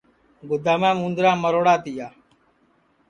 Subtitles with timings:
[0.49, 2.07] گُدامام اُندرا مروڑا تیا